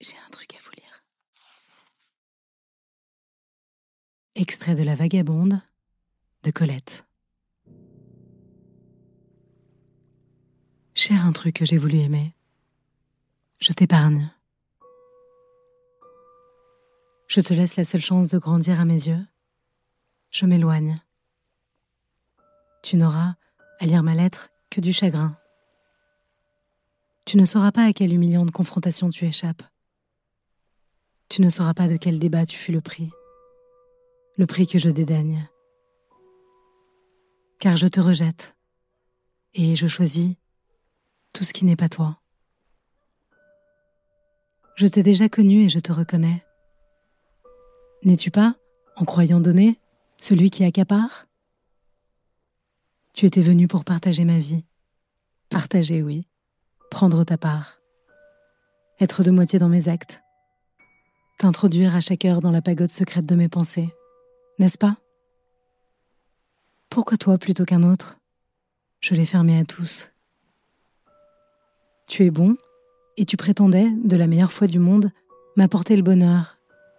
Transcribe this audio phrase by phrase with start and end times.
[0.00, 1.04] J'ai un truc à vous lire.
[4.34, 5.62] Extrait de La Vagabonde
[6.42, 7.06] de Colette.
[10.94, 12.34] Cher un truc que j'ai voulu aimer,
[13.58, 14.30] je t'épargne.
[17.28, 19.26] Je te laisse la seule chance de grandir à mes yeux.
[20.30, 21.00] Je m'éloigne.
[22.82, 23.34] Tu n'auras,
[23.80, 25.36] à lire ma lettre, que du chagrin.
[27.24, 29.62] Tu ne sauras pas à quelle humiliante confrontation tu échappes.
[31.28, 33.10] Tu ne sauras pas de quel débat tu fus le prix.
[34.36, 35.48] Le prix que je dédaigne.
[37.58, 38.56] Car je te rejette.
[39.54, 40.34] Et je choisis
[41.32, 42.18] tout ce qui n'est pas toi.
[44.76, 46.44] Je t'ai déjà connu et je te reconnais.
[48.02, 48.54] N'es-tu pas,
[48.94, 49.80] en croyant donner,
[50.18, 51.26] celui qui accapare?
[53.14, 54.64] Tu étais venu pour partager ma vie.
[55.48, 56.28] Partager, oui.
[56.90, 57.80] Prendre ta part.
[59.00, 60.22] Être de moitié dans mes actes
[61.38, 63.90] t'introduire à chaque heure dans la pagode secrète de mes pensées,
[64.58, 64.96] n'est-ce pas?
[66.88, 68.18] Pourquoi toi plutôt qu'un autre?
[69.00, 70.12] Je l'ai fermé à tous.
[72.06, 72.56] Tu es bon,
[73.18, 75.10] et tu prétendais, de la meilleure foi du monde,
[75.56, 76.56] m'apporter le bonheur,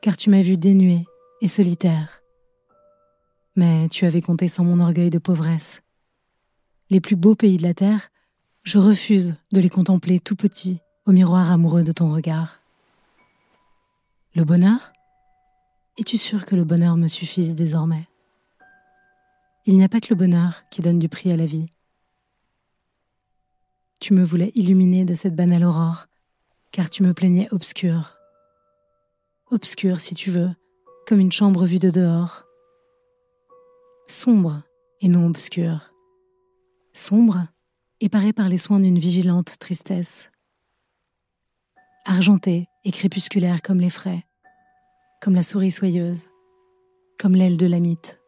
[0.00, 1.06] car tu m'as vu dénué
[1.40, 2.22] et solitaire.
[3.56, 5.82] Mais tu avais compté sans mon orgueil de pauvresse.
[6.88, 8.10] Les plus beaux pays de la terre,
[8.62, 12.60] je refuse de les contempler tout petits au miroir amoureux de ton regard.
[14.32, 14.92] Le bonheur?
[15.98, 18.06] Es-tu sûr que le bonheur me suffise désormais?
[19.66, 21.68] Il n'y a pas que le bonheur qui donne du prix à la vie.
[23.98, 26.06] Tu me voulais illuminer de cette banale aurore,
[26.70, 28.14] car tu me plaignais obscur.
[29.50, 30.50] Obscur, si tu veux,
[31.08, 32.44] comme une chambre vue de dehors.
[34.06, 34.62] Sombre
[35.00, 35.92] et non obscur.
[36.92, 37.48] Sombre
[37.98, 40.29] et paré par les soins d'une vigilante tristesse.
[42.10, 44.26] Argenté et crépusculaire comme les frais,
[45.20, 46.26] comme la souris soyeuse,
[47.20, 48.20] comme l'aile de l'amite.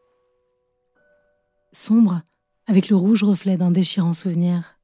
[1.72, 2.22] Sombre,
[2.68, 4.78] avec le rouge reflet d'un déchirant souvenir.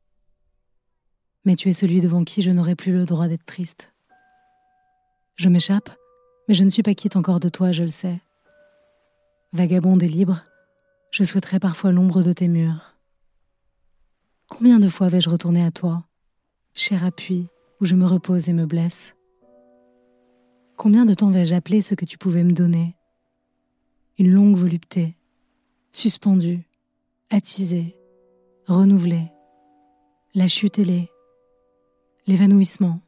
[1.44, 3.92] Mais tu es celui devant qui je n'aurai plus le droit d'être triste.
[5.36, 5.96] Je m'échappe,
[6.48, 8.20] mais je ne suis pas quitte encore de toi, je le sais.
[9.52, 10.42] Vagabonde et libre,
[11.12, 12.96] je souhaiterais parfois l'ombre de tes murs.
[14.48, 16.02] Combien de fois vais-je retourner à toi,
[16.74, 17.48] cher appui,
[17.80, 19.14] où je me repose et me blesse
[20.76, 22.94] Combien de temps vais-je appeler ce que tu pouvais me donner?
[24.18, 25.16] Une longue volupté,
[25.90, 26.68] suspendue,
[27.30, 27.96] attisée,
[28.66, 29.32] renouvelée,
[30.34, 31.10] la chute ailée,
[32.26, 33.00] l'évanouissement,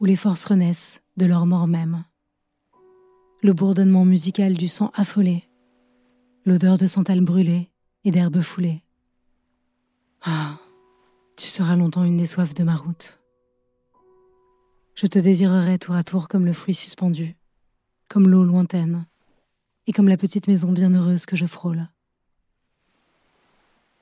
[0.00, 2.04] où les forces renaissent de leur mort même,
[3.42, 5.48] le bourdonnement musical du sang affolé,
[6.44, 7.70] l'odeur de santal brûlé
[8.04, 8.82] et d'herbes foulées.
[10.22, 10.58] Ah,
[11.36, 13.20] tu seras longtemps une des soifs de ma route.
[15.00, 17.36] Je te désirerai tour à tour comme le fruit suspendu,
[18.08, 19.06] comme l'eau lointaine,
[19.86, 21.88] et comme la petite maison bienheureuse que je frôle.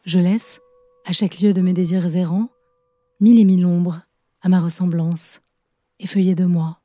[0.06, 0.58] Je laisse,
[1.04, 2.48] à chaque lieu de mes désirs errants,
[3.20, 4.06] mille et mille ombres
[4.40, 5.42] à ma ressemblance,
[5.98, 6.80] effeuillées de moi.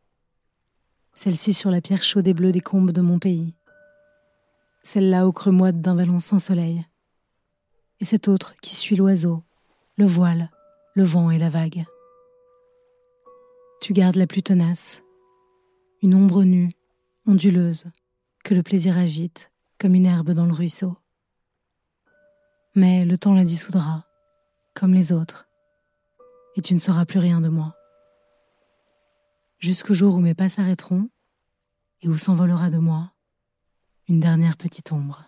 [1.14, 3.54] Celle-ci sur la pierre chaude et bleue des combes de mon pays,
[4.84, 6.86] celle-là au creux moite d'un vallon sans soleil,
[8.02, 9.42] et cette autre qui suit l'oiseau,
[9.96, 10.52] le voile,
[10.96, 11.86] le vent et la vague
[13.82, 15.04] tu gardes la plus tenace,
[16.04, 16.72] une ombre nue,
[17.26, 17.86] onduleuse,
[18.44, 20.96] que le plaisir agite comme une herbe dans le ruisseau.
[22.76, 24.06] Mais le temps la dissoudra,
[24.76, 25.50] comme les autres,
[26.56, 27.76] et tu ne sauras plus rien de moi.
[29.58, 31.10] Jusqu'au jour où mes pas s'arrêteront
[32.04, 33.12] et où s'envolera de moi
[34.08, 35.26] une dernière petite ombre.